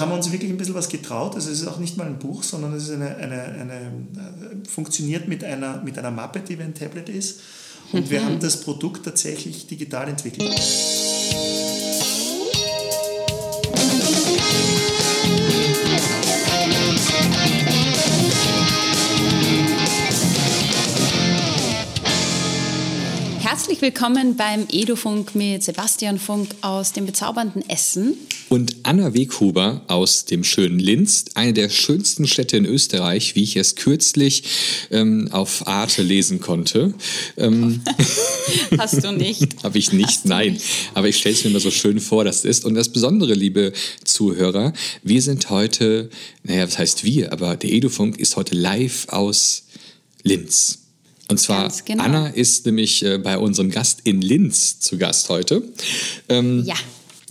[0.00, 1.34] haben wir uns wirklich ein bisschen was getraut.
[1.34, 4.68] Also es ist auch nicht mal ein Buch, sondern es ist eine, eine, eine äh,
[4.68, 7.40] funktioniert mit einer, mit einer Mappe, die wie ein Tablet ist.
[7.90, 10.54] Und wir haben das Produkt tatsächlich digital entwickelt.
[23.58, 28.16] Herzlich willkommen beim Edufunk mit Sebastian Funk aus dem bezaubernden Essen.
[28.48, 33.56] Und Anna Weghuber aus dem schönen Linz, eine der schönsten Städte in Österreich, wie ich
[33.56, 34.44] es kürzlich
[34.92, 36.94] ähm, auf Arte lesen konnte.
[37.36, 37.80] Ähm,
[38.78, 39.56] Hast du nicht?
[39.64, 40.52] Habe ich nicht, nein.
[40.52, 40.64] Nicht.
[40.94, 42.64] Aber ich stelle es mir immer so schön vor, dass es ist.
[42.64, 43.72] Und das Besondere, liebe
[44.04, 46.10] Zuhörer, wir sind heute,
[46.44, 49.64] naja, was heißt wir, aber der Edufunk ist heute live aus
[50.22, 50.78] Linz.
[51.30, 52.04] Und zwar, genau.
[52.04, 55.62] Anna ist nämlich äh, bei unserem Gast in Linz zu Gast heute.
[56.28, 56.74] Ähm, ja.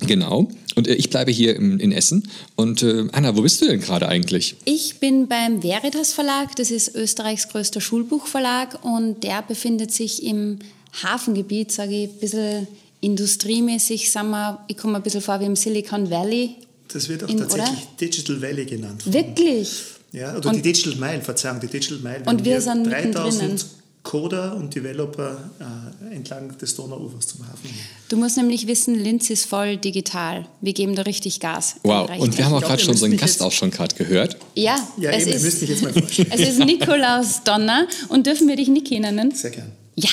[0.06, 0.50] Genau.
[0.76, 2.30] Und äh, ich bleibe hier im, in Essen.
[2.56, 4.56] Und äh, Anna, wo bist du denn gerade eigentlich?
[4.66, 6.56] Ich bin beim Veritas Verlag.
[6.56, 8.84] Das ist Österreichs größter Schulbuchverlag.
[8.86, 10.60] Und der befindet sich im
[11.02, 12.68] Hafengebiet, sage ich, ein bisschen
[13.02, 14.12] industriemäßig.
[14.12, 16.56] Sagen wir, ich komme ein bisschen vor wie im Silicon Valley.
[16.90, 17.88] Das wird auch in, tatsächlich oder?
[18.00, 19.02] Digital Valley genannt.
[19.12, 19.70] Wirklich?
[20.12, 22.22] Ja, oder und, die Digital Mile, Verzeihung, die Digital Mile.
[22.28, 23.66] Und wir sind 3000
[24.08, 27.70] Coder und Developer äh, entlang des Donauufers zum Hafen.
[28.08, 30.48] Du musst nämlich wissen, Linz ist voll digital.
[30.62, 31.76] Wir geben da richtig Gas.
[31.84, 34.38] Wow, und wir haben auch gerade schon unseren Gast auch schon gerade gehört.
[34.56, 35.94] Ja, ja es, eben, ist, jetzt mal
[36.32, 39.32] es ist Nikolaus Donner und dürfen wir dich Niki nennen?
[39.36, 39.74] Sehr gern.
[39.96, 40.10] Ja,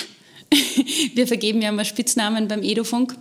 [1.15, 3.17] wir vergeben ja immer Spitznamen beim Edofunk.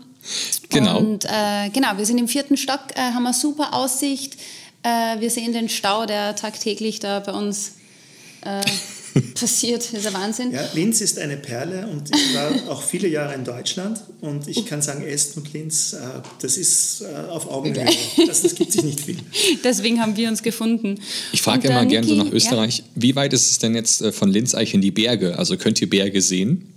[0.70, 0.98] Genau.
[0.98, 4.38] Und äh, genau, wir sind im vierten Stock, äh, haben eine super Aussicht.
[4.82, 7.74] Äh, wir sehen den Stau, der tagtäglich da bei uns
[8.42, 8.62] äh,
[9.39, 9.81] passiert.
[9.92, 10.52] Das ist ein Wahnsinn.
[10.52, 14.66] Ja, Linz ist eine Perle und ich war auch viele Jahre in Deutschland und ich
[14.66, 15.97] kann sagen, Essen und Linz, äh,
[16.42, 17.86] das ist äh, auf Augenhöhe.
[18.28, 19.17] Das, das gibt sich nicht viel.
[19.64, 21.00] Deswegen haben wir uns gefunden.
[21.31, 22.83] Ich frage immer gerne so nach Österreich, ja?
[22.95, 25.38] wie weit ist es denn jetzt äh, von Linz eigentlich in die Berge?
[25.38, 26.70] Also könnt ihr Berge sehen?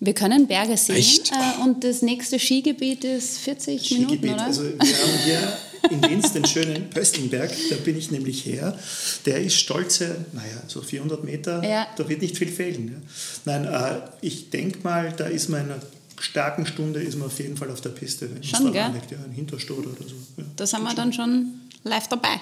[0.00, 1.32] Wir können Berge sehen Echt?
[1.62, 4.44] und das nächste Skigebiet ist 40 Skigebiet, Minuten, oder?
[4.44, 5.56] Also wir haben hier
[5.90, 8.78] in Linz den schönen Pöstlingberg, da bin ich nämlich her.
[9.26, 11.86] Der ist stolze, naja, so 400 Meter, ja.
[11.96, 13.02] da wird nicht viel fehlen.
[13.46, 13.52] Ja.
[13.52, 15.82] Nein, äh, ich denke mal, da ist man in einer
[16.20, 18.82] starken Stunde ist man auf jeden Fall auf der Piste, wenn schon, gell?
[18.82, 20.14] Anlegt, ja, ein Hinterstoder oder so.
[20.36, 21.46] Ja, da sind wir dann schon
[21.82, 22.40] live dabei.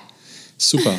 [0.62, 0.98] Super.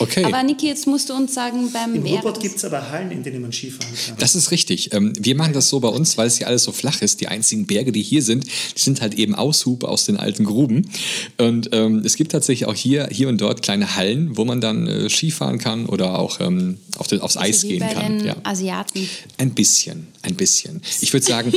[0.00, 0.24] Okay.
[0.24, 3.24] aber Niki, jetzt musst du uns sagen, beim Im Ruhrpott gibt es aber Hallen, in
[3.24, 4.16] denen man Skifahren kann.
[4.18, 4.94] Das ist richtig.
[4.94, 7.20] Ähm, wir machen das so bei uns, weil es hier alles so flach ist.
[7.20, 10.88] Die einzigen Berge, die hier sind, die sind halt eben Aushub aus den alten Gruben.
[11.36, 14.86] Und ähm, es gibt tatsächlich auch hier, hier und dort kleine Hallen, wo man dann
[14.86, 18.18] äh, Skifahren kann oder auch ähm, auf den, aufs also Eis gehen bei kann.
[18.18, 18.36] Den ja.
[18.44, 19.08] Asiaten.
[19.36, 20.82] Ein bisschen, ein bisschen.
[21.00, 21.52] Ich würde sagen,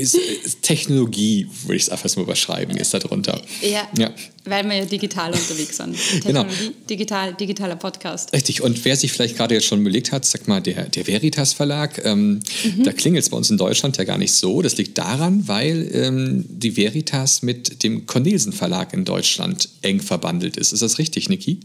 [0.62, 3.40] Technologie, würde ich es einfach mal überschreiben, ist da drunter.
[3.62, 3.88] Ja.
[3.98, 4.10] ja.
[4.44, 5.96] Weil wir ja digital unterwegs sind.
[6.24, 6.46] genau.
[6.88, 8.32] Digital, digitaler Podcast.
[8.32, 8.62] Richtig.
[8.62, 12.04] Und wer sich vielleicht gerade jetzt schon überlegt hat, sag mal, der, der Veritas Verlag,
[12.04, 12.84] ähm, mhm.
[12.84, 14.62] da klingelt es bei uns in Deutschland ja gar nicht so.
[14.62, 20.56] Das liegt daran, weil ähm, die Veritas mit dem Cornelsen Verlag in Deutschland eng verbandelt
[20.56, 20.72] ist.
[20.72, 21.58] Ist das richtig, Niki?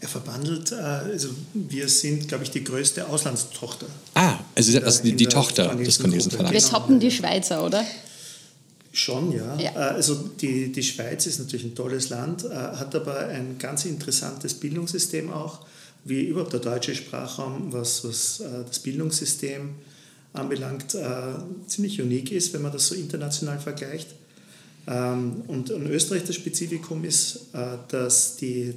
[0.00, 3.86] Er verbandelt, äh, also wir sind, glaube ich, die größte Auslandstochter.
[4.14, 6.52] Ah, also, also die, die Tochter des Cornelsen Verlags.
[6.52, 7.84] Wir toppen die Schweizer, oder?
[8.92, 9.56] Schon, ja.
[9.56, 9.70] ja.
[9.70, 13.84] Äh, also die, die Schweiz ist natürlich ein tolles Land, äh, hat aber ein ganz
[13.84, 15.60] interessantes Bildungssystem auch,
[16.04, 19.76] wie überhaupt der deutsche Sprachraum, was, was äh, das Bildungssystem
[20.34, 20.94] anbelangt,
[21.66, 24.08] ziemlich unique ist, wenn man das so international vergleicht.
[24.86, 27.46] Ähm, und in Österreich das Spezifikum ist,
[27.88, 28.74] dass die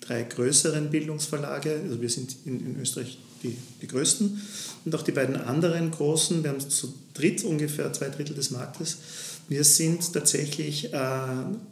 [0.00, 4.40] drei größeren Bildungsverlage, also wir sind in, in Österreich die, die größten,
[4.84, 8.98] und auch die beiden anderen großen, wir haben zu dritt ungefähr zwei Drittel des Marktes,
[9.48, 10.96] wir sind tatsächlich äh,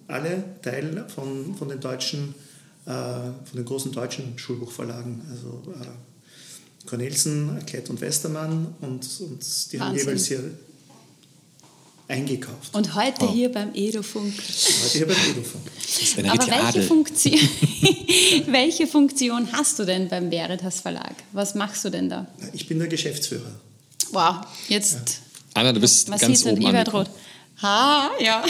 [0.06, 2.34] alle Teil von, von den deutschen,
[2.86, 5.20] äh, von den großen deutschen Schulbuchverlagen.
[5.30, 5.86] Also äh,
[6.86, 9.80] Cornelsen, Klett und Westermann und, und die Wahnsinn.
[9.80, 10.42] haben jeweils hier
[12.08, 12.74] eingekauft.
[12.74, 13.32] Und heute oh.
[13.32, 14.32] hier beim Edofunk.
[14.34, 15.64] Heute hier beim Edofunk.
[16.30, 17.34] Aber welche Funktion,
[18.46, 21.14] welche Funktion hast du denn beim Veritas Verlag?
[21.32, 22.26] Was machst du denn da?
[22.52, 23.52] Ich bin der Geschäftsführer.
[24.12, 24.94] Wow, jetzt.
[24.94, 25.60] Ja.
[25.60, 27.08] Anna, du bist was ganz oben angekommen.
[27.62, 28.44] Ha, ja.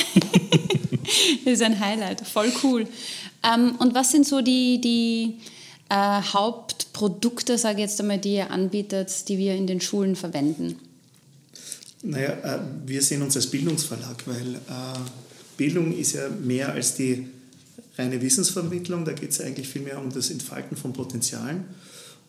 [1.44, 2.88] das ist ein Highlight, voll cool.
[3.42, 5.38] Ähm, und was sind so die, die
[5.88, 10.80] äh, Hauptprodukte, sage ich jetzt einmal, die ihr anbietet, die wir in den Schulen verwenden?
[12.06, 14.98] Naja, äh, wir sehen uns als Bildungsverlag, weil äh,
[15.56, 17.26] Bildung ist ja mehr als die
[17.98, 19.04] reine Wissensvermittlung.
[19.04, 21.64] Da geht es eigentlich viel mehr um das Entfalten von Potenzialen.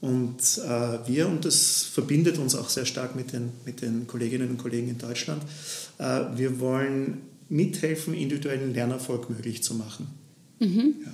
[0.02, 4.50] Und äh, wir, und das verbindet uns auch sehr stark mit den, mit den Kolleginnen
[4.50, 5.44] und Kollegen in Deutschland,
[5.98, 10.08] äh, wir wollen mithelfen, individuellen Lernerfolg möglich zu machen.
[10.60, 10.96] Mhm.
[11.06, 11.14] Ja.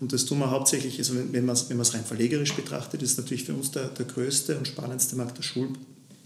[0.00, 3.44] Und das tun wir hauptsächlich, also wenn, man es wenn rein verlegerisch betrachtet, ist natürlich
[3.44, 5.42] für uns der, der größte und spannendste Markt der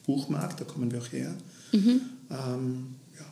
[0.05, 1.35] Schulbuchmarkt, da kommen wir auch her.
[1.73, 2.01] Mhm.
[2.31, 3.27] Ähm, ja.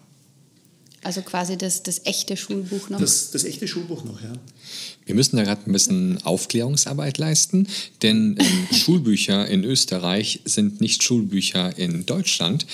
[1.03, 3.01] Also quasi das, das echte Schulbuch noch?
[3.01, 4.33] Das, das echte Schulbuch noch, ja.
[5.07, 7.67] Wir müssen da gerade ein bisschen Aufklärungsarbeit leisten,
[8.03, 12.67] denn ähm, Schulbücher in Österreich sind nicht Schulbücher in Deutschland.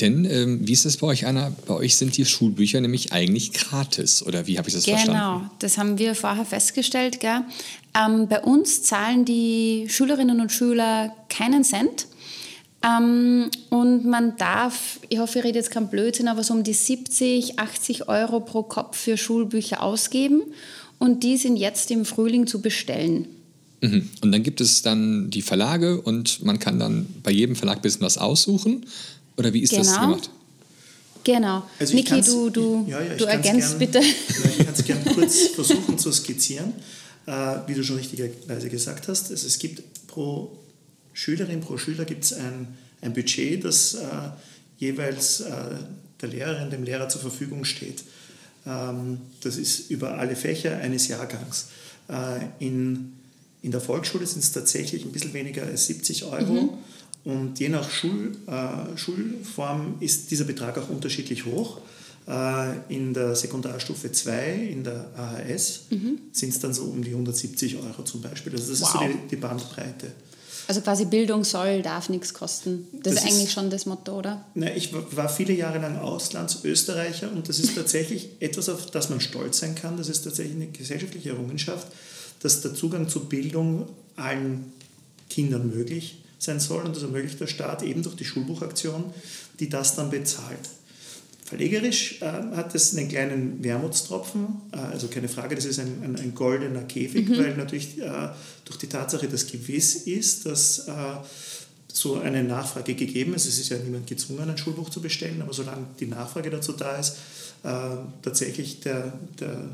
[0.00, 1.52] Denn ähm, wie ist es bei euch, Anna?
[1.66, 5.38] Bei euch sind die Schulbücher nämlich eigentlich gratis, oder wie habe ich das genau, verstanden?
[5.38, 7.20] Genau, das haben wir vorher festgestellt.
[7.20, 7.40] Gell?
[7.94, 12.08] Ähm, bei uns zahlen die Schülerinnen und Schüler keinen Cent.
[12.86, 16.72] Ähm, und man darf, ich hoffe, ich rede jetzt kein Blödsinn, aber so um die
[16.72, 20.42] 70, 80 Euro pro Kopf für Schulbücher ausgeben.
[20.98, 23.26] Und die sind jetzt im Frühling zu bestellen.
[23.80, 24.08] Mhm.
[24.22, 27.82] Und dann gibt es dann die Verlage und man kann dann bei jedem Verlag ein
[27.82, 28.86] bisschen was aussuchen.
[29.36, 29.82] Oder wie ist genau.
[29.82, 30.30] das gemacht?
[31.24, 31.64] Genau.
[31.78, 33.98] Also Niki, du, du, ja, ja, du ergänzt gern, bitte.
[33.98, 36.72] Ja, ich kann es gerne kurz versuchen zu skizzieren.
[37.26, 40.56] Äh, wie du schon richtigerweise gesagt hast, also es gibt pro
[41.16, 42.68] Schülerin, pro Schüler gibt es ein,
[43.00, 44.06] ein Budget, das äh,
[44.76, 45.52] jeweils äh,
[46.20, 48.04] der Lehrerin, dem Lehrer zur Verfügung steht.
[48.66, 51.68] Ähm, das ist über alle Fächer eines Jahrgangs.
[52.08, 53.14] Äh, in,
[53.62, 56.52] in der Volksschule sind es tatsächlich ein bisschen weniger als 70 Euro.
[56.52, 56.70] Mhm.
[57.24, 61.80] Und je nach Schul, äh, Schulform ist dieser Betrag auch unterschiedlich hoch.
[62.28, 66.18] Äh, in der Sekundarstufe 2, in der AHS, mhm.
[66.30, 68.52] sind es dann so um die 170 Euro zum Beispiel.
[68.52, 68.88] Also das wow.
[68.88, 70.12] ist so die, die, Bandbreite.
[70.68, 72.88] Also quasi Bildung soll, darf nichts kosten.
[72.92, 74.44] Das, das ist eigentlich schon das Motto, oder?
[74.54, 79.20] Na, ich war viele Jahre lang Auslandsösterreicher und das ist tatsächlich etwas, auf das man
[79.20, 79.96] stolz sein kann.
[79.96, 81.86] Das ist tatsächlich eine gesellschaftliche Errungenschaft,
[82.40, 84.72] dass der Zugang zu Bildung allen
[85.30, 89.04] Kindern möglich sein soll und das ermöglicht der Staat eben durch die Schulbuchaktion,
[89.60, 90.58] die das dann bezahlt.
[91.46, 96.16] Verlegerisch äh, hat es einen kleinen Wermutstropfen, äh, also keine Frage, das ist ein, ein,
[96.16, 97.38] ein goldener Käfig, mhm.
[97.38, 98.30] weil natürlich äh,
[98.64, 100.92] durch die Tatsache, dass gewiss ist, dass äh,
[101.86, 105.52] so eine Nachfrage gegeben ist, es ist ja niemand gezwungen, ein Schulbuch zu bestellen, aber
[105.52, 107.18] solange die Nachfrage dazu da ist,
[107.62, 107.68] äh,
[108.22, 109.68] tatsächlich der, der,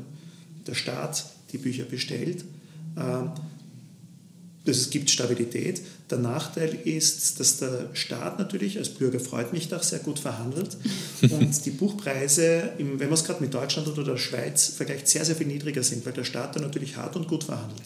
[0.67, 2.45] der Staat die Bücher bestellt.
[4.65, 5.81] Es gibt Stabilität.
[6.09, 10.77] Der Nachteil ist, dass der Staat natürlich, als Bürger freut mich das, sehr gut verhandelt
[11.21, 15.35] und die Buchpreise, wenn man es gerade mit Deutschland oder der Schweiz vergleicht, sehr, sehr
[15.35, 17.81] viel niedriger sind, weil der Staat da natürlich hart und gut verhandelt.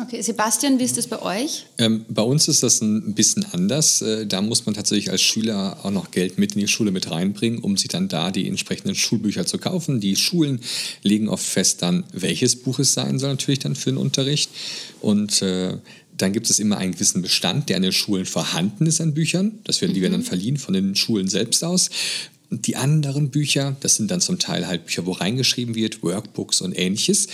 [0.00, 1.66] Okay, Sebastian, wie ist das bei euch?
[1.78, 4.02] Ähm, bei uns ist das ein bisschen anders.
[4.02, 7.10] Äh, da muss man tatsächlich als Schüler auch noch Geld mit in die Schule mit
[7.10, 10.00] reinbringen, um sich dann da die entsprechenden Schulbücher zu kaufen.
[10.00, 10.60] Die Schulen
[11.02, 14.50] legen oft fest dann, welches Buch es sein soll natürlich dann für den Unterricht.
[15.00, 15.78] Und äh,
[16.16, 19.58] dann gibt es immer einen gewissen Bestand, der an den Schulen vorhanden ist an Büchern.
[19.64, 20.26] Das werden, die werden dann mhm.
[20.26, 21.90] verliehen von den Schulen selbst aus.
[22.50, 26.60] Und die anderen Bücher, das sind dann zum Teil halt Bücher, wo reingeschrieben wird, Workbooks
[26.60, 27.28] und ähnliches.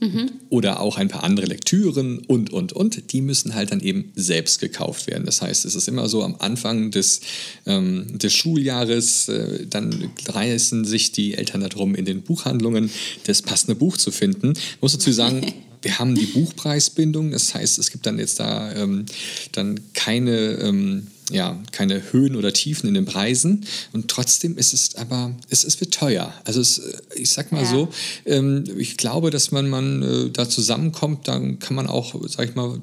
[0.00, 0.30] Mhm.
[0.50, 3.12] Oder auch ein paar andere Lektüren und, und, und.
[3.12, 5.24] Die müssen halt dann eben selbst gekauft werden.
[5.24, 7.20] Das heißt, es ist immer so am Anfang des,
[7.64, 12.90] ähm, des Schuljahres, äh, dann reißen sich die Eltern darum, in den Buchhandlungen
[13.24, 14.52] das passende Buch zu finden.
[14.52, 15.46] Ich muss dazu sagen,
[15.86, 19.06] wir haben die Buchpreisbindung, das heißt, es gibt dann jetzt da ähm,
[19.52, 24.96] dann keine, ähm, ja, keine Höhen oder Tiefen in den Preisen und trotzdem ist es
[24.96, 26.34] aber, es, es wird teuer.
[26.42, 27.70] Also es, äh, ich sag mal ja.
[27.70, 27.88] so,
[28.24, 32.56] ähm, ich glaube, dass man, man äh, da zusammenkommt, dann kann man auch, sag ich
[32.56, 32.80] mal,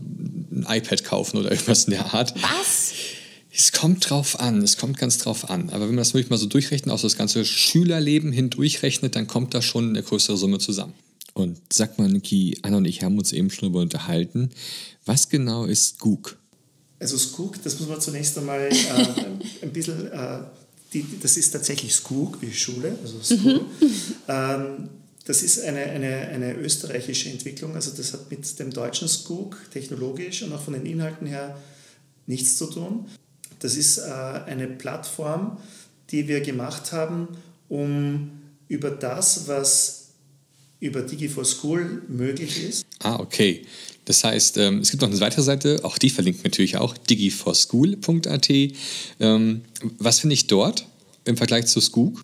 [0.54, 2.34] ein iPad kaufen oder irgendwas in der Art.
[2.42, 2.94] Was?
[3.52, 5.72] Es kommt drauf an, es kommt ganz drauf an.
[5.72, 9.28] Aber wenn man das wirklich mal so durchrechnet, auch das ganze Schülerleben hin durchrechnet, dann
[9.28, 10.94] kommt da schon eine größere Summe zusammen.
[11.34, 14.52] Und sag mal, Niki, Anna und ich haben uns eben schon darüber unterhalten.
[15.06, 16.38] Was genau ist Skook?
[17.00, 20.40] Also Skook, das muss man zunächst einmal äh, ein bisschen, äh,
[20.94, 23.64] die, das ist tatsächlich Skook wie Schule, also Skook.
[23.82, 23.88] Mhm.
[24.28, 24.90] Ähm,
[25.26, 30.44] das ist eine, eine, eine österreichische Entwicklung, also das hat mit dem deutschen Skook technologisch
[30.44, 31.58] und auch von den Inhalten her
[32.28, 33.06] nichts zu tun.
[33.60, 35.58] Das ist äh, eine Plattform,
[36.12, 37.30] die wir gemacht haben,
[37.70, 38.32] um
[38.68, 40.03] über das, was
[40.84, 42.86] über Digi4School möglich ist.
[43.00, 43.66] Ah, okay.
[44.04, 48.50] Das heißt, ähm, es gibt noch eine weitere Seite, auch die verlinkt natürlich auch, digi4school.at.
[49.22, 49.62] Ähm,
[49.98, 50.86] was finde ich dort
[51.24, 52.22] im Vergleich zu Skook?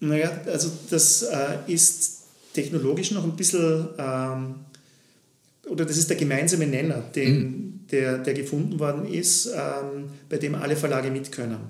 [0.00, 2.24] Naja, also das äh, ist
[2.54, 4.54] technologisch noch ein bisschen, ähm,
[5.68, 7.80] oder das ist der gemeinsame Nenner, den, mhm.
[7.92, 9.48] der, der gefunden worden ist,
[10.28, 11.60] bei dem alle Verlage mit können.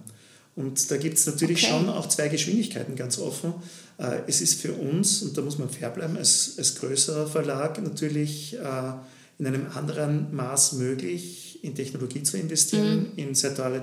[0.56, 1.72] Und da gibt es natürlich okay.
[1.72, 3.52] schon auch zwei Geschwindigkeiten ganz offen.
[4.00, 7.80] Äh, es ist für uns, und da muss man fair bleiben, als, als größerer Verlag
[7.82, 8.92] natürlich äh,
[9.38, 13.12] in einem anderen Maß möglich, in Technologie zu investieren, mhm.
[13.16, 13.82] in zentrale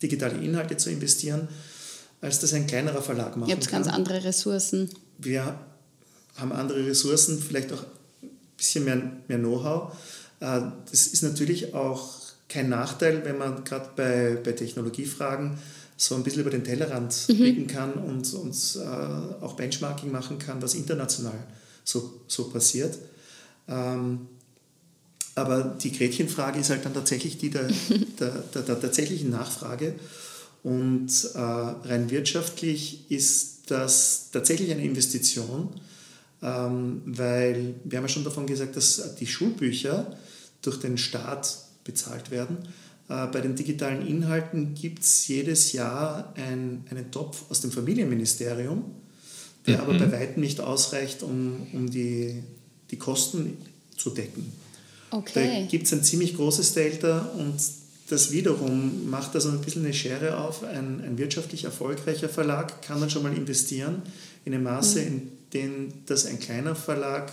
[0.00, 1.48] digitale Inhalte zu investieren,
[2.20, 3.50] als das ein kleinerer Verlag macht.
[3.50, 4.88] Ihr habt ganz andere Ressourcen.
[5.18, 5.54] Wir
[6.36, 7.84] haben andere Ressourcen, vielleicht auch
[8.22, 9.92] ein bisschen mehr, mehr Know-how.
[10.40, 15.58] Äh, das ist natürlich auch kein Nachteil, wenn man gerade bei, bei Technologiefragen
[15.96, 17.36] so ein bisschen über den Tellerrand mhm.
[17.36, 21.46] blicken kann und, und äh, auch Benchmarking machen kann, was international
[21.84, 22.98] so, so passiert.
[23.68, 24.26] Ähm,
[25.34, 27.68] aber die Gretchenfrage ist halt dann tatsächlich die der,
[28.20, 29.94] der, der, der tatsächlichen Nachfrage.
[30.62, 35.70] Und äh, rein wirtschaftlich ist das tatsächlich eine Investition,
[36.42, 40.16] ähm, weil wir haben ja schon davon gesagt, dass die Schulbücher
[40.60, 42.58] durch den Staat bezahlt werden.
[43.12, 48.84] Äh, bei den digitalen Inhalten gibt es jedes Jahr ein, einen Topf aus dem Familienministerium,
[49.66, 49.82] der mhm.
[49.82, 52.42] aber bei weitem nicht ausreicht, um, um die,
[52.90, 53.58] die Kosten
[53.96, 54.50] zu decken.
[55.10, 55.62] Okay.
[55.62, 57.54] Da gibt es ein ziemlich großes Delta und
[58.08, 60.64] das wiederum macht also ein bisschen eine Schere auf.
[60.64, 64.02] Ein, ein wirtschaftlich erfolgreicher Verlag kann dann schon mal investieren
[64.46, 65.06] in einem Maße, mhm.
[65.06, 67.30] in dem das ein kleiner Verlag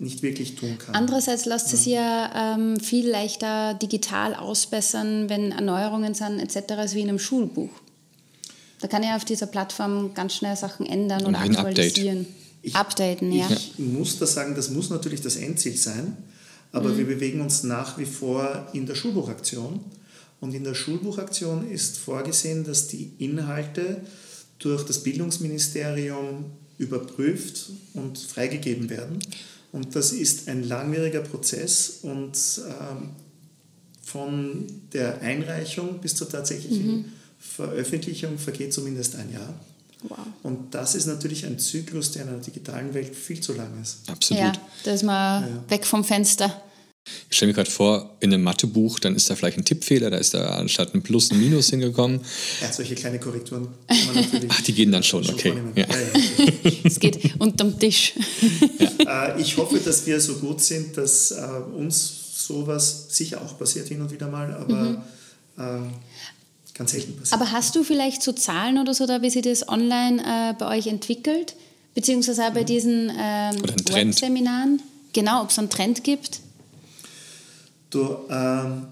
[0.00, 0.94] nicht wirklich tun kann.
[0.94, 6.72] Andererseits lässt es ja ähm, viel leichter digital ausbessern, wenn Erneuerungen sind etc.
[6.72, 7.70] als wie in einem Schulbuch.
[8.80, 12.20] Da kann ich auf dieser Plattform ganz schnell Sachen ändern und, und aktualisieren.
[12.20, 12.40] Update.
[12.62, 13.48] Ich, Updaten, ja.
[13.50, 16.16] Ich muss da sagen, das muss natürlich das Endziel sein,
[16.72, 16.98] aber mhm.
[16.98, 19.80] wir bewegen uns nach wie vor in der Schulbuchaktion.
[20.40, 24.02] Und in der Schulbuchaktion ist vorgesehen, dass die Inhalte
[24.58, 26.46] durch das Bildungsministerium
[26.78, 29.18] überprüft und freigegeben werden.
[29.72, 32.36] Und das ist ein langwieriger Prozess und
[32.68, 33.10] ähm,
[34.02, 37.04] von der Einreichung bis zur tatsächlichen mhm.
[37.38, 39.54] Veröffentlichung vergeht zumindest ein Jahr.
[40.02, 40.18] Wow.
[40.42, 44.08] Und das ist natürlich ein Zyklus, der in einer digitalen Welt viel zu lang ist.
[44.08, 44.42] Absolut.
[44.42, 44.52] Ja,
[44.84, 45.70] da ist man ja.
[45.70, 46.62] weg vom Fenster.
[47.28, 50.18] Ich stelle mir gerade vor, in einem Mathebuch, dann ist da vielleicht ein Tippfehler, da
[50.18, 52.20] ist da anstatt ein Plus ein Minus hingekommen.
[52.60, 54.50] Ja, solche kleine Korrekturen kann man natürlich.
[54.50, 55.54] Ach, die gehen dann schon, schon okay.
[55.76, 55.86] Ja.
[56.84, 58.14] Es geht unterm Tisch.
[59.06, 61.36] Äh, ich hoffe, dass wir so gut sind, dass äh,
[61.76, 64.98] uns sowas sicher auch passiert hin und wieder mal, aber mhm.
[65.56, 67.40] äh, ganz selten passiert.
[67.40, 70.76] Aber hast du vielleicht so Zahlen oder so, da wie sich das online äh, bei
[70.76, 71.54] euch entwickelt?
[71.94, 72.66] Beziehungsweise auch bei mhm.
[72.66, 74.82] diesen ähm, Seminaren?
[75.12, 76.40] Genau, ob es einen Trend gibt?
[77.90, 78.86] Du, ähm,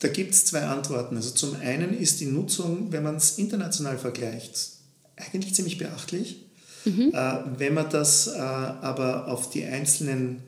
[0.00, 1.16] da gibt es zwei Antworten.
[1.16, 4.72] Also zum einen ist die Nutzung, wenn man es international vergleicht,
[5.16, 6.44] eigentlich ziemlich beachtlich.
[6.84, 7.12] Mhm.
[7.14, 10.42] Äh, wenn man das äh, aber auf die einzelnen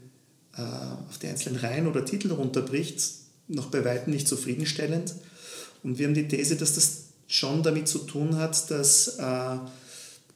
[0.57, 0.62] äh,
[1.09, 3.02] auf die einzelnen Reihen oder Titel runterbricht,
[3.49, 5.14] noch bei weitem nicht zufriedenstellend.
[5.83, 9.57] Und wir haben die These, dass das schon damit zu tun hat, dass äh,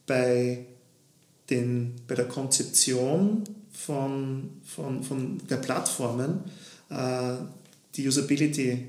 [0.07, 0.65] bei,
[1.49, 6.39] den, bei der Konzeption von, von, von der Plattformen
[6.89, 8.87] die Usability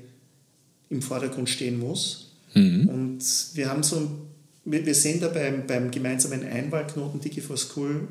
[0.89, 2.31] im Vordergrund stehen muss.
[2.53, 2.89] Mhm.
[2.89, 4.09] Und wir haben so,
[4.65, 8.07] wir, sehen da beim, beim gemeinsamen Einwahlknoten Digi4 School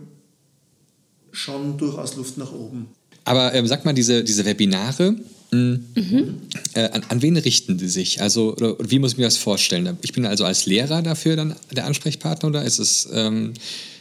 [1.33, 2.89] schon durchaus Luft nach oben.
[3.25, 5.15] Aber ähm, sag mal, diese, diese Webinare,
[5.51, 5.85] mhm.
[6.75, 8.23] äh, an, an, wen richten die sich?
[8.23, 9.99] Also, oder, wie muss ich mir das vorstellen?
[10.03, 13.53] Ich bin also als Lehrer dafür dann der Ansprechpartner oder ist es, ähm,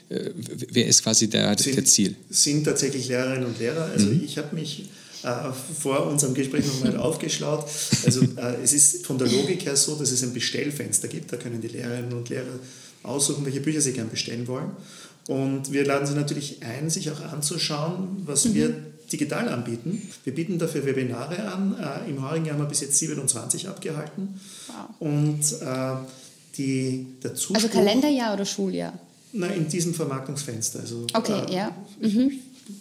[0.10, 0.30] äh,
[0.72, 2.16] wer ist quasi der, sind, der Ziel?
[2.30, 3.90] Sind tatsächlich Lehrerinnen und Lehrer.
[3.92, 4.22] Also, mhm.
[4.24, 4.86] ich habe mich äh,
[5.80, 7.66] vor unserem Gespräch nochmal aufgeschlaut.
[8.06, 11.32] Also äh, es ist von der Logik her so, dass es ein Bestellfenster gibt.
[11.32, 12.60] Da können die Lehrerinnen und Lehrer
[13.04, 14.72] aussuchen, welche Bücher sie gerne bestellen wollen.
[15.28, 18.54] Und wir laden sie natürlich ein, sich auch anzuschauen, was mhm.
[18.54, 18.76] wir
[19.12, 20.02] digital anbieten.
[20.24, 21.76] Wir bieten dafür Webinare an.
[21.78, 24.40] Äh, Im heurigen Jahr haben wir bis jetzt 27 abgehalten.
[24.68, 24.76] Wow.
[25.00, 25.96] Und äh,
[26.58, 28.94] die, der Zuspruch, Also Kalenderjahr oder Schuljahr?
[29.34, 30.80] Na, in diesem Vermarktungsfenster.
[30.80, 31.76] Also, okay, äh, ja.
[32.02, 32.40] Mhm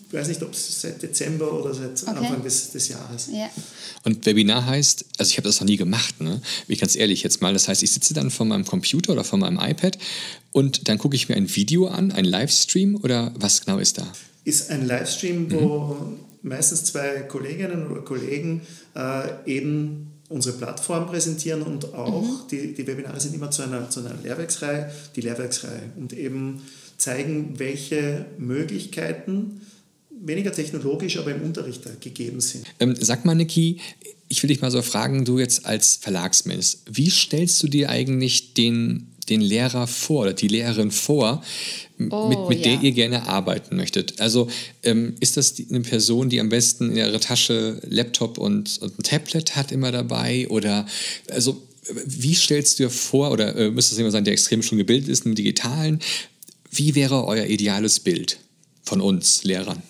[0.09, 2.17] ich weiß nicht, ob es seit Dezember oder seit okay.
[2.17, 3.29] Anfang des, des Jahres.
[3.33, 3.51] Ja.
[4.05, 6.41] Und Webinar heißt, also ich habe das noch nie gemacht, ne?
[6.67, 7.53] Bin ich ganz ehrlich jetzt mal.
[7.53, 9.99] Das heißt, ich sitze dann vor meinem Computer oder vor meinem iPad
[10.53, 14.07] und dann gucke ich mir ein Video an, ein Livestream oder was genau ist da?
[14.45, 16.21] Ist ein Livestream, wo mhm.
[16.43, 18.63] meistens zwei Kolleginnen oder Kollegen
[18.95, 22.49] äh, eben unsere Plattform präsentieren und auch mhm.
[22.51, 26.63] die, die Webinare sind immer zu einer, zu einer Lehrwerksreihe, die Lehrwerksreihe und eben
[26.99, 29.61] zeigen, welche Möglichkeiten
[30.25, 32.65] weniger technologisch, aber im Unterricht gegeben sind.
[32.81, 33.79] Ähm, sag mal, Niki,
[34.29, 38.55] ich will dich mal so fragen, du jetzt als Verlagsmensch, wie stellst du dir eigentlich
[38.55, 41.43] den, den Lehrer vor oder die Lehrerin vor,
[42.11, 42.73] oh, mit, mit ja.
[42.73, 44.21] der ihr gerne arbeiten möchtet?
[44.21, 44.49] Also
[44.83, 48.99] ähm, ist das die, eine Person, die am besten in ihrer Tasche Laptop und, und
[48.99, 50.49] ein Tablet hat immer dabei?
[50.49, 50.87] Oder
[51.31, 51.63] also
[52.05, 55.09] wie stellst du dir vor, oder äh, müsste es jemand sein, der extrem schon gebildet
[55.09, 56.01] ist im Digitalen,
[56.73, 58.39] wie wäre euer ideales Bild
[58.83, 59.83] von uns Lehrern?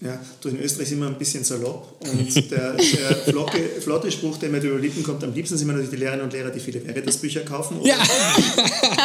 [0.00, 4.38] Ja, du in Österreich sind wir ein bisschen salopp und der, der flocke, flotte Spruch,
[4.38, 6.60] der mir über Lippen kommt, am liebsten sind wir natürlich die Lehrerinnen und Lehrer, die
[6.60, 7.96] viele Veritas-Bücher kaufen oder ja.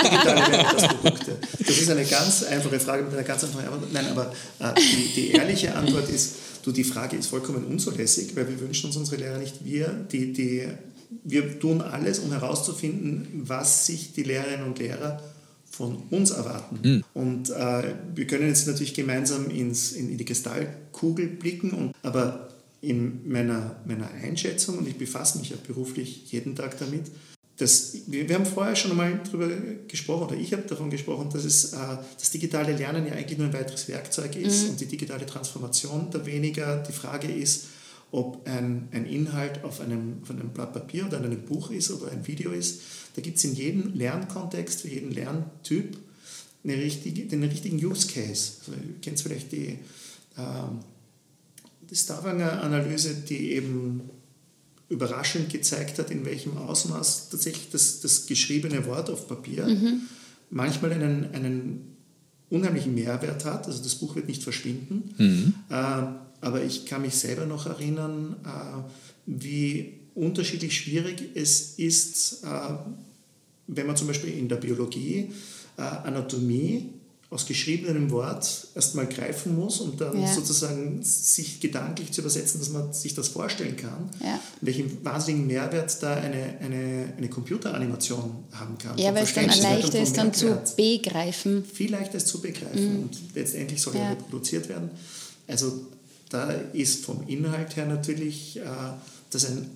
[0.04, 1.38] digitale Veritas-Produkte.
[1.66, 3.92] Das ist eine ganz einfache Frage mit einer ganz einfachen Antwort.
[3.92, 8.48] Nein, aber äh, die, die ehrliche Antwort ist, du, die Frage ist vollkommen unzulässig, weil
[8.48, 9.66] wir wünschen uns unsere Lehrer nicht.
[9.66, 10.68] Wir, die, die,
[11.24, 15.20] wir tun alles, um herauszufinden, was sich die Lehrerinnen und Lehrer
[15.74, 16.80] von uns erwarten.
[16.84, 17.04] Mhm.
[17.16, 22.50] Und äh, wir können jetzt natürlich gemeinsam ins, in, die Kristallkugel blicken, und, aber
[22.82, 27.06] in meiner, meiner Einschätzung, und ich befasse mich ja beruflich jeden Tag damit,
[27.58, 29.50] dass, wir, wir haben vorher schon einmal darüber
[29.88, 31.78] gesprochen, oder ich habe davon gesprochen, dass es, äh,
[32.20, 34.70] das digitale Lernen ja eigentlich nur ein weiteres Werkzeug ist mhm.
[34.70, 37.66] und die digitale Transformation da weniger die Frage ist,
[38.12, 41.90] ob ein, ein Inhalt auf einem, auf einem Blatt Papier oder in einem Buch ist
[41.90, 42.80] oder ein Video ist.
[43.14, 45.98] Da gibt es in jedem Lernkontext, für jeden Lerntyp
[46.64, 48.54] eine richtige, den richtigen Use Case.
[48.60, 49.78] Also, ihr kennt vielleicht die,
[50.38, 50.80] ähm,
[51.90, 54.02] die Stavanger-Analyse, die eben
[54.90, 60.02] überraschend gezeigt hat, in welchem Ausmaß tatsächlich das, das geschriebene Wort auf Papier mhm.
[60.50, 61.96] manchmal einen, einen
[62.50, 63.68] unheimlichen Mehrwert hat.
[63.68, 65.14] Also das Buch wird nicht verschwinden.
[65.18, 65.54] Mhm.
[65.70, 66.04] Äh,
[66.42, 68.84] aber ich kann mich selber noch erinnern, äh,
[69.26, 72.48] wie unterschiedlich schwierig es ist, äh,
[73.68, 75.32] wenn man zum Beispiel in der Biologie
[75.78, 76.90] äh, Anatomie
[77.34, 80.32] aus geschriebenem Wort erstmal greifen muss, um dann ja.
[80.32, 84.40] sozusagen sich gedanklich zu übersetzen, dass man sich das vorstellen kann, ja.
[84.62, 89.00] welchen wahnsinnigen Mehrwert da eine, eine, eine Computeranimation haben kann.
[89.00, 91.66] Ja, weil es dann leichter ist, dann zu begreifen.
[91.66, 93.04] Viel leichter ist zu begreifen mhm.
[93.04, 94.02] und letztendlich soll ja.
[94.02, 94.92] ja reproduziert werden.
[95.48, 95.88] Also
[96.30, 98.62] da ist vom Inhalt her natürlich äh,
[99.32, 99.72] das ein,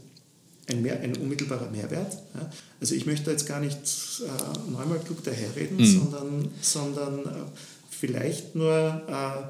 [0.69, 2.13] ein, mehr, ein unmittelbarer Mehrwert.
[2.33, 2.49] Ja.
[2.79, 5.85] Also ich möchte jetzt gar nicht äh, neunmal klug daherreden, mhm.
[5.85, 7.45] sondern, sondern äh,
[7.89, 9.43] vielleicht nur äh,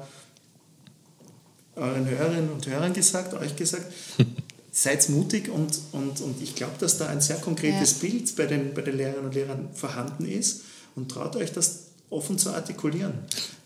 [1.78, 3.86] euren Hörerinnen und Hörern gesagt, euch gesagt,
[4.72, 8.08] seid mutig und, und, und ich glaube, dass da ein sehr konkretes ja.
[8.08, 10.62] Bild bei den, bei den Lehrerinnen und Lehrern vorhanden ist
[10.94, 13.14] und traut euch das offen zu artikulieren.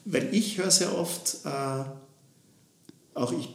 [0.05, 1.85] Weil ich höre sehr oft, äh,
[3.15, 3.51] auch ich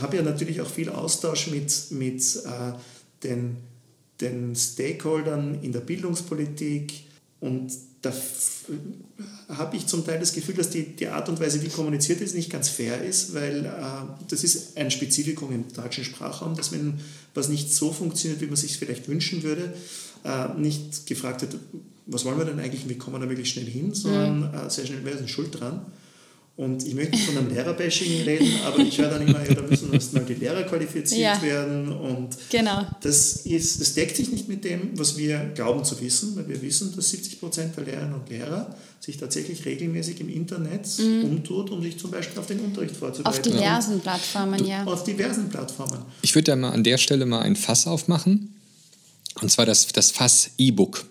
[0.00, 2.72] habe ja natürlich auch viel Austausch mit, mit äh,
[3.22, 3.56] den,
[4.20, 6.92] den Stakeholdern in der Bildungspolitik
[7.40, 8.12] und da
[9.48, 12.34] habe ich zum Teil das Gefühl, dass die, die Art und Weise, wie kommuniziert ist,
[12.34, 13.70] nicht ganz fair ist, weil äh,
[14.28, 17.00] das ist ein Spezifikum im deutschen Sprachraum, dass wenn
[17.34, 19.72] was nicht so funktioniert, wie man sich vielleicht wünschen würde,
[20.24, 21.56] äh, nicht gefragt wird,
[22.06, 24.54] was wollen wir denn eigentlich, wie kommen wir da möglichst schnell hin, sondern mhm.
[24.54, 25.86] äh, sehr schnell, wer ist denn schuld dran?
[26.58, 29.62] Und ich möchte nicht von einem Lehrerbashing reden, aber ich höre dann immer, ja, da
[29.62, 31.40] müssen erstmal die Lehrer qualifiziert ja.
[31.40, 31.92] werden.
[31.92, 32.84] Und genau.
[33.00, 36.60] das, ist, das deckt sich nicht mit dem, was wir glauben zu wissen, weil wir
[36.60, 41.26] wissen, dass 70 Prozent der Lehrerinnen und Lehrer sich tatsächlich regelmäßig im Internet mhm.
[41.26, 43.38] umtut, um sich zum Beispiel auf den Unterricht vorzubereiten.
[43.38, 44.82] Auf diversen Plattformen, ja.
[44.82, 46.00] Auf diversen Plattformen.
[46.22, 48.56] Ich würde da mal an der Stelle mal ein Fass aufmachen.
[49.40, 51.04] Und zwar das, das Fass E-Book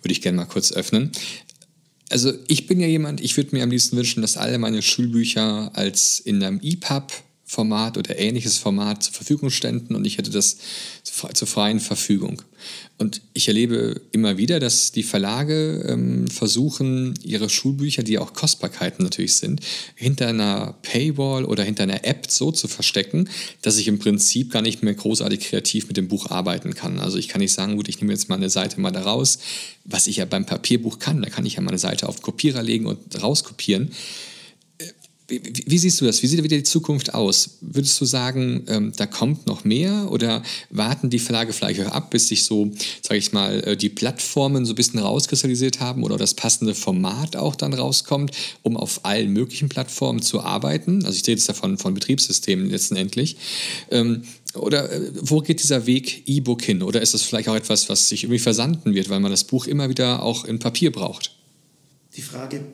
[0.00, 1.10] würde ich gerne mal kurz öffnen
[2.12, 5.70] also ich bin ja jemand, ich würde mir am liebsten wünschen, dass alle meine Schulbücher
[5.74, 7.10] als in einem EPUB
[7.52, 10.56] Format oder ähnliches Format zur Verfügung ständen und ich hätte das
[11.04, 12.40] zur freien Verfügung.
[12.96, 19.02] Und ich erlebe immer wieder, dass die Verlage ähm, versuchen, ihre Schulbücher, die auch Kostbarkeiten
[19.04, 19.60] natürlich sind,
[19.96, 23.28] hinter einer Paywall oder hinter einer App so zu verstecken,
[23.60, 27.00] dass ich im Prinzip gar nicht mehr großartig kreativ mit dem Buch arbeiten kann.
[27.00, 29.40] Also ich kann nicht sagen, gut, ich nehme jetzt mal eine Seite mal da raus,
[29.84, 31.20] was ich ja beim Papierbuch kann.
[31.20, 33.90] Da kann ich ja mal eine Seite auf Kopierer legen und rauskopieren.
[35.32, 36.22] Wie, wie, siehst du das?
[36.22, 37.56] Wie sieht wieder die Zukunft aus?
[37.62, 42.10] Würdest du sagen, ähm, da kommt noch mehr oder warten die Verlage vielleicht auch ab,
[42.10, 46.18] bis sich so, sage ich mal, äh, die Plattformen so ein bisschen rauskristallisiert haben oder
[46.18, 51.02] das passende Format auch dann rauskommt, um auf allen möglichen Plattformen zu arbeiten?
[51.06, 53.38] Also ich rede jetzt davon von Betriebssystemen letztendlich.
[53.90, 56.82] Ähm, oder äh, wo geht dieser Weg E-Book hin?
[56.82, 59.66] Oder ist das vielleicht auch etwas, was sich irgendwie versanden wird, weil man das Buch
[59.66, 61.34] immer wieder auch in Papier braucht?
[62.16, 62.66] Die Frage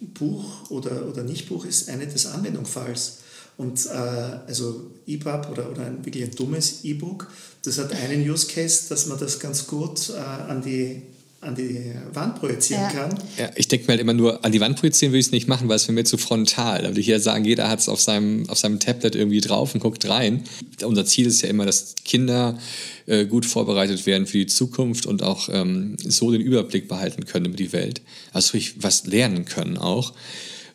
[0.00, 3.18] Buch oder, oder Nicht-Buch ist eine des Anwendungsfalls.
[3.56, 7.30] Und äh, also EPUB oder, oder ein wirklich ein dummes E-Book,
[7.62, 11.02] das hat einen Use Case, dass man das ganz gut äh, an die
[11.42, 12.90] an die Wand projizieren ja.
[12.90, 13.18] kann.
[13.38, 15.48] Ja, ich denke mir halt immer nur, an die Wand projizieren würde ich es nicht
[15.48, 16.82] machen, weil es für mich zu frontal.
[16.82, 19.74] Da würde ich ja sagen, jeder hat es auf seinem, auf seinem Tablet irgendwie drauf
[19.74, 20.44] und guckt rein.
[20.84, 22.58] Unser Ziel ist ja immer, dass Kinder
[23.06, 27.46] äh, gut vorbereitet werden für die Zukunft und auch ähm, so den Überblick behalten können
[27.46, 28.02] über die Welt.
[28.34, 30.12] Also was lernen können auch.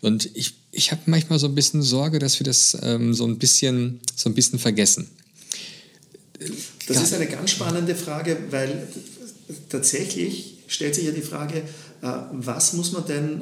[0.01, 3.37] Und ich, ich habe manchmal so ein bisschen Sorge, dass wir das ähm, so, ein
[3.37, 5.09] bisschen, so ein bisschen vergessen.
[6.87, 8.87] Das ist eine ganz spannende Frage, weil
[9.69, 11.59] tatsächlich stellt sich ja die Frage,
[12.01, 13.41] äh, was muss man denn,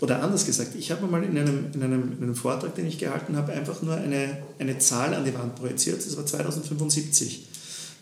[0.00, 2.98] oder anders gesagt, ich habe mal in einem, in, einem, in einem Vortrag, den ich
[2.98, 6.04] gehalten habe, einfach nur eine, eine Zahl an die Wand projiziert.
[6.04, 7.46] Das war 2075.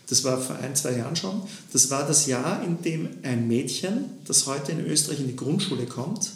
[0.07, 1.41] Das war vor ein, zwei Jahren schon.
[1.71, 5.85] Das war das Jahr, in dem ein Mädchen, das heute in Österreich in die Grundschule
[5.85, 6.31] kommt,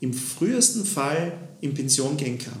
[0.00, 2.58] im frühesten Fall in Pension gehen kann.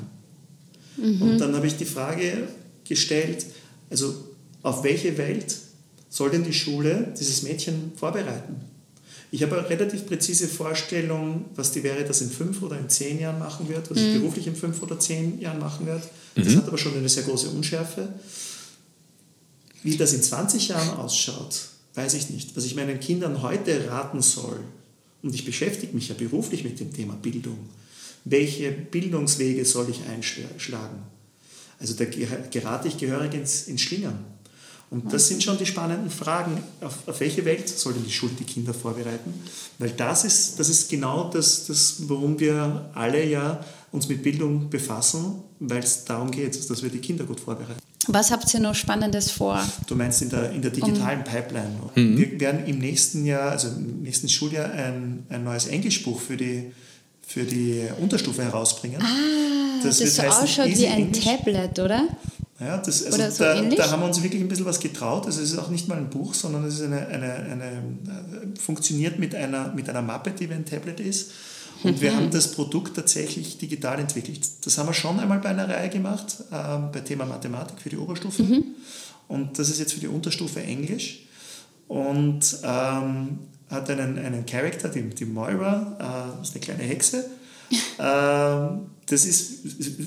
[0.96, 1.22] Mhm.
[1.22, 2.48] Und dann habe ich die Frage
[2.84, 3.46] gestellt,
[3.90, 4.14] also
[4.62, 5.56] auf welche Welt
[6.08, 8.56] soll denn die Schule dieses Mädchen vorbereiten?
[9.30, 13.20] Ich habe eine relativ präzise Vorstellung, was die wäre, das in fünf oder in zehn
[13.20, 14.06] Jahren machen wird, was mhm.
[14.06, 16.02] ich beruflich in fünf oder zehn Jahren machen werde.
[16.34, 16.58] Das mhm.
[16.58, 18.08] hat aber schon eine sehr große Unschärfe.
[19.82, 22.56] Wie das in 20 Jahren ausschaut, weiß ich nicht.
[22.56, 24.60] Was ich meinen Kindern heute raten soll,
[25.22, 27.58] und ich beschäftige mich ja beruflich mit dem Thema Bildung,
[28.24, 31.02] welche Bildungswege soll ich einschlagen?
[31.78, 34.24] Also da gerate ich gehörig ins, ins Schlingern.
[34.88, 38.32] Und das sind schon die spannenden Fragen, auf, auf welche Welt soll denn die Schule
[38.38, 39.34] die Kinder vorbereiten?
[39.78, 44.70] Weil das ist, das ist genau das, das, worum wir alle ja uns mit Bildung
[44.70, 47.80] befassen, weil es darum geht, dass wir die Kinder gut vorbereiten.
[48.08, 49.60] Was habt ihr noch Spannendes vor?
[49.88, 51.70] Du meinst in der, in der digitalen um, Pipeline.
[51.96, 52.16] Mhm.
[52.16, 56.72] Wir werden im nächsten Jahr, also im nächsten Schuljahr, ein, ein neues Englischbuch für die,
[57.26, 59.02] für die Unterstufe herausbringen.
[59.02, 61.24] Ah, das, das so ausschaut wie ein English.
[61.24, 62.06] Tablet, oder?
[62.58, 65.26] Ja, das, also so da, da haben wir uns wirklich ein bisschen was getraut.
[65.26, 68.58] Also es ist auch nicht mal ein Buch, sondern es ist eine, eine, eine, äh,
[68.58, 71.32] funktioniert mit einer, mit einer Mappe, die wie ein Tablet ist.
[71.82, 72.00] Und mhm.
[72.00, 74.40] wir haben das Produkt tatsächlich digital entwickelt.
[74.64, 77.98] Das haben wir schon einmal bei einer Reihe gemacht, äh, bei Thema Mathematik für die
[77.98, 78.42] Oberstufe.
[78.42, 78.64] Mhm.
[79.28, 81.26] Und das ist jetzt für die Unterstufe Englisch.
[81.88, 83.38] Und ähm,
[83.68, 87.26] hat einen, einen Charakter, die, die Moira, äh, ist eine kleine Hexe.
[87.98, 89.60] ähm, das ist,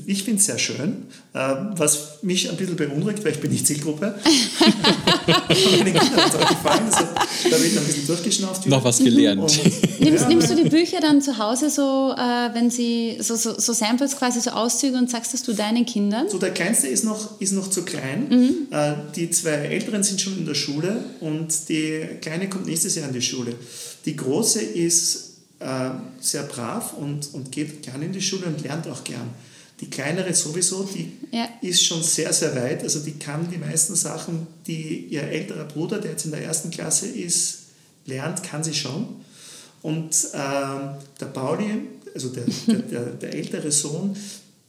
[0.07, 1.05] ich finde es sehr schön.
[1.33, 4.19] Ähm, was mich ein bisschen beunruhigt, weil ich bin nicht Zielgruppe.
[5.77, 7.05] Meine Kinder hat es auch gefallen, also,
[7.49, 8.67] da habe ich ein bisschen durchgeschnauft.
[8.67, 9.39] Noch was gelernt.
[9.39, 10.27] Und, nimmst, ja.
[10.27, 14.17] nimmst, du die Bücher dann zu Hause so, äh, wenn sie so, so, so, Samples,
[14.17, 16.27] quasi so Auszüge und sagst das du deinen Kindern?
[16.27, 18.27] So, der Kleinste ist noch, ist noch zu klein.
[18.29, 18.67] Mhm.
[18.69, 23.07] Äh, die zwei Älteren sind schon in der Schule und die Kleine kommt nächstes Jahr
[23.07, 23.55] in die Schule.
[24.05, 25.28] Die Große ist
[25.59, 29.29] äh, sehr brav und, und geht gern in die Schule und lernt auch gern.
[29.79, 31.47] Die kleinere sowieso, die ja.
[31.61, 32.83] ist schon sehr, sehr weit.
[32.83, 36.69] Also die kann die meisten Sachen, die ihr älterer Bruder, der jetzt in der ersten
[36.69, 37.59] Klasse ist,
[38.05, 39.07] lernt, kann sie schon.
[39.81, 40.37] Und äh,
[41.19, 41.81] der Pauli,
[42.13, 44.17] also der, der, der, der, ältere Sohn,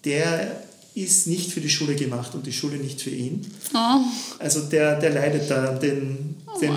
[0.04, 0.62] der
[0.94, 3.46] ist nicht für die Schule gemacht und die Schule nicht für ihn.
[3.74, 4.00] Oh.
[4.38, 6.72] Also der, der leidet da den, oh den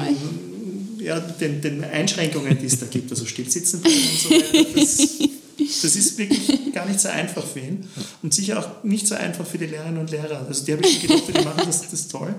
[1.04, 4.98] ja, den, den Einschränkungen, die es da gibt, also Stillsitzen und so weiter, das,
[5.82, 7.86] das ist wirklich gar nicht so einfach für ihn
[8.22, 10.46] und sicher auch nicht so einfach für die Lehrerinnen und Lehrer.
[10.48, 12.34] Also die habe ich gedacht, die machen das, das toll.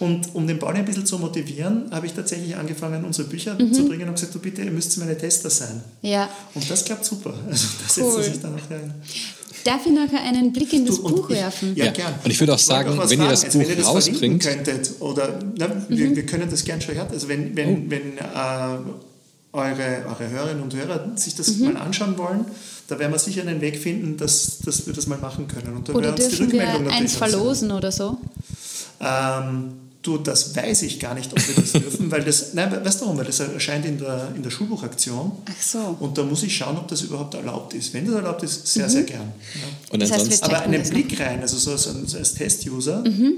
[0.00, 3.72] Und um den Pauli ein bisschen zu motivieren, habe ich tatsächlich angefangen, unsere Bücher mhm.
[3.72, 5.82] zu bringen und gesagt, du bitte, ihr müsst meine Tester sein.
[6.02, 6.28] Ja.
[6.54, 7.34] Und das klappt super.
[7.48, 8.12] Also da cool.
[8.12, 8.94] setzt er sich dann auch rein.
[9.64, 11.74] Darf ich nachher einen Blick in das du, Buch ich, werfen?
[11.74, 12.14] Ja, gern.
[12.22, 14.42] Und ich würde auch sagen, auch wenn ihr das also, Buch wenn ihr das rausbringt.
[14.42, 15.84] Könntet, oder na, mhm.
[15.88, 17.08] wir, wir, können das gern schon her.
[17.10, 17.90] Also wenn, wenn, oh.
[17.90, 18.78] wenn äh,
[19.52, 21.72] eure, eure Hörerinnen und Hörer sich das mhm.
[21.72, 22.44] mal anschauen wollen,
[22.88, 25.76] da werden wir sicher einen Weg finden, dass, dass wir das mal machen können.
[25.76, 28.18] Und oder dürfen wir eins verlosen oder so?
[29.00, 29.72] Ähm,
[30.04, 33.06] Du, das weiß ich gar nicht, ob wir das dürfen, weil das, nein, weißt du
[33.06, 33.16] warum?
[33.16, 35.32] Weil das erscheint in der, in der Schulbuchaktion.
[35.46, 35.96] Ach so.
[35.98, 37.94] Und da muss ich schauen, ob das überhaupt erlaubt ist.
[37.94, 38.90] Wenn das erlaubt ist, sehr, mhm.
[38.90, 39.32] sehr gern.
[39.54, 39.92] Ja.
[39.92, 43.36] Und das heißt, aber einen Blick rein, also so, so als Test-User, mhm.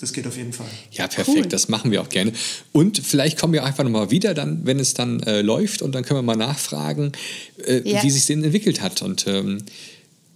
[0.00, 0.66] das geht auf jeden Fall.
[0.90, 1.46] Ja, perfekt, cool.
[1.46, 2.34] das machen wir auch gerne.
[2.72, 6.04] Und vielleicht kommen wir einfach nochmal wieder, dann, wenn es dann äh, läuft und dann
[6.04, 7.12] können wir mal nachfragen,
[7.64, 8.02] äh, ja.
[8.02, 9.00] wie sich denn entwickelt hat.
[9.00, 9.62] Und ähm,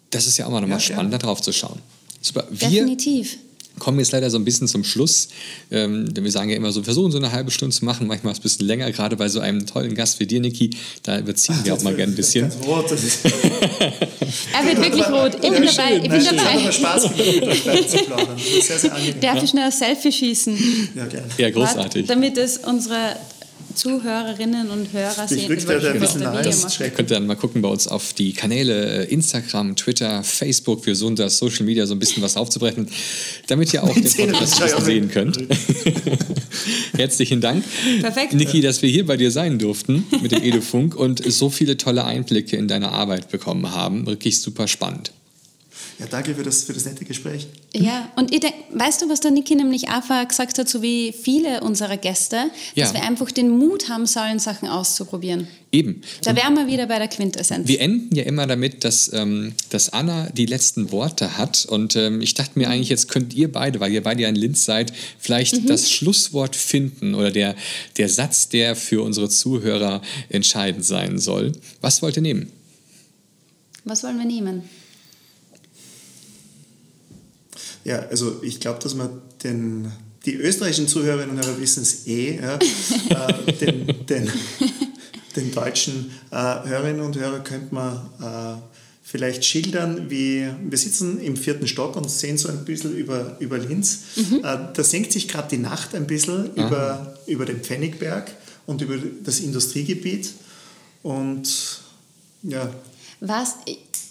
[0.08, 1.80] das ist ja auch mal nochmal ja, spannend, da drauf zu schauen.
[2.22, 2.46] Super.
[2.50, 3.36] Wir Definitiv
[3.78, 5.28] kommen jetzt leider so ein bisschen zum Schluss.
[5.70, 8.32] Ähm, denn wir sagen ja immer so, versuchen so eine halbe Stunde zu machen, manchmal
[8.32, 10.70] ist es ein bisschen länger, gerade bei so einem tollen Gast wie dir, Niki.
[11.02, 12.50] Da überziehen wir auch mal gerne ein bisschen.
[12.64, 15.34] Rot, er wird wirklich rot.
[15.34, 15.96] Ich bin dabei.
[15.96, 16.64] Ich bin dabei.
[16.64, 18.38] Hat Spaß gemacht, zu plaudern.
[18.62, 19.20] Sehr, sehr angenehm.
[19.20, 20.88] Darf ich schnell ein Selfie schießen?
[20.94, 21.26] Ja, gerne.
[21.38, 22.06] Ja, großartig.
[22.06, 23.16] Damit es unsere
[23.76, 25.52] Zuhörerinnen und Hörer sehen.
[25.52, 26.80] Ich dir ein bisschen nice.
[26.80, 30.86] Ihr könnt dann mal gucken bei uns auf die Kanäle äh, Instagram, Twitter, Facebook.
[30.86, 32.88] Wir versuchen das Social Media so ein bisschen was aufzubrechen,
[33.46, 35.38] damit ihr auch den Podcast sehen könnt.
[36.96, 37.64] Herzlichen Dank,
[38.00, 38.32] Perfekt.
[38.32, 42.04] Niki, dass wir hier bei dir sein durften mit dem Edufunk und so viele tolle
[42.04, 44.06] Einblicke in deine Arbeit bekommen haben.
[44.06, 45.12] Wirklich super spannend.
[45.98, 47.46] Ja, danke für das, für das nette Gespräch.
[47.74, 51.12] Ja, und ich denk, weißt du, was der Niki nämlich auch gesagt hat, so wie
[51.12, 52.84] viele unserer Gäste, ja.
[52.84, 55.48] dass wir einfach den Mut haben sollen, Sachen auszuprobieren.
[55.72, 56.02] Eben.
[56.22, 57.66] Da wären wir wieder bei der Quintessenz.
[57.66, 61.64] Wir enden ja immer damit, dass, ähm, dass Anna die letzten Worte hat.
[61.64, 64.36] Und ähm, ich dachte mir eigentlich, jetzt könnt ihr beide, weil ihr beide ja in
[64.36, 65.66] Linz seid, vielleicht mhm.
[65.66, 67.56] das Schlusswort finden oder der,
[67.96, 71.52] der Satz, der für unsere Zuhörer entscheidend sein soll.
[71.80, 72.52] Was wollt ihr nehmen?
[73.84, 74.62] Was wollen wir nehmen?
[77.86, 79.92] Ja, also ich glaube, dass man den,
[80.24, 82.58] die österreichischen Zuhörerinnen und Hörer wissen es eh, ja,
[83.28, 84.32] äh, den, den,
[85.36, 88.60] den, deutschen äh, Hörerinnen und Hörern könnte man äh,
[89.04, 93.56] vielleicht schildern, wie wir sitzen im vierten Stock und sehen so ein bisschen über, über
[93.56, 94.00] Linz.
[94.16, 94.38] Mhm.
[94.38, 98.32] Äh, da senkt sich gerade die Nacht ein bisschen über, über den Pfennigberg
[98.66, 100.32] und über das Industriegebiet.
[101.04, 101.82] Und
[102.42, 102.68] ja.
[103.20, 103.54] Was?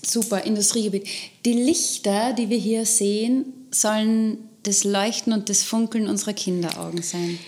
[0.06, 1.08] Super, Industriegebiet.
[1.46, 7.40] Die Lichter, die wir hier sehen, sollen das Leuchten und das Funkeln unserer Kinderaugen sein.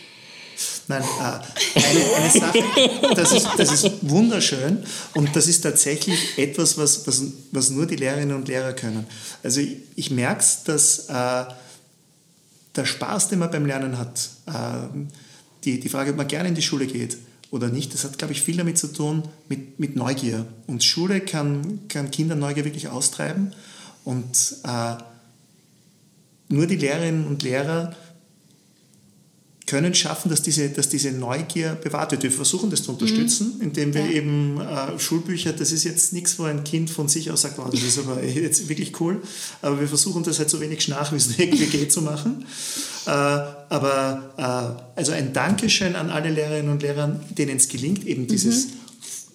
[0.88, 2.64] Nein, äh, eine, eine, Sache,
[3.16, 7.96] das ist, das ist wunderschön und das ist tatsächlich etwas, was, was, was nur die
[7.96, 9.06] Lehrerinnen und Lehrer können.
[9.44, 11.46] Also ich, ich merke es, dass äh,
[12.76, 14.52] der Spaß, den man beim Lernen hat, äh,
[15.64, 17.18] die, die Frage, ob man gerne in die Schule geht
[17.52, 20.46] oder nicht, das hat, glaube ich, viel damit zu tun mit, mit Neugier.
[20.68, 23.54] Und Schule kann, kann Kinder Neugier wirklich austreiben
[24.04, 24.96] und äh,
[26.50, 27.96] nur die Lehrerinnen und Lehrer
[29.68, 32.24] können schaffen, dass diese, dass diese Neugier bewahrt wird.
[32.24, 33.64] Wir versuchen das zu unterstützen, mhm.
[33.64, 34.12] indem wir ja.
[34.12, 37.70] eben äh, Schulbücher, das ist jetzt nichts, wo ein Kind von sich aus sagt, wow,
[37.70, 39.22] das ist aber jetzt wirklich cool,
[39.62, 42.46] aber wir versuchen das halt so wenig schnach, wie es irgendwie geht zu machen.
[43.06, 48.26] Äh, aber äh, also ein Dankeschön an alle Lehrerinnen und Lehrer, denen es gelingt, eben
[48.26, 48.72] dieses mhm.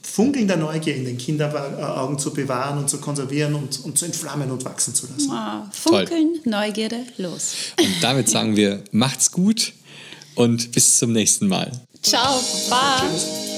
[0.02, 4.50] Funkeln der Neugier in den Kinderaugen zu bewahren und zu konservieren und, und zu entflammen
[4.50, 5.30] und wachsen zu lassen.
[5.30, 5.74] Wow.
[5.74, 6.50] Funkeln, Toll.
[6.50, 7.52] Neugierde, los.
[7.78, 9.72] Und damit sagen wir, macht's gut
[10.34, 11.70] und bis zum nächsten Mal.
[12.02, 13.08] Ciao, bye.
[13.10, 13.51] Tschüss.